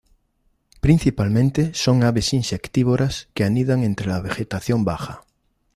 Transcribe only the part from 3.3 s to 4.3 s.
que anidan entre la